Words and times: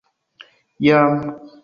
jam 0.79 1.13